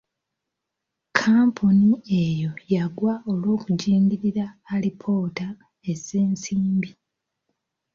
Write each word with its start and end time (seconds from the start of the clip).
Kkampuni 1.07 1.89
eyo 2.21 2.51
yagwa 2.73 3.13
olw'okujingirira 3.31 4.45
alipoota 4.73 5.47
z'ensimbi. 6.03 6.89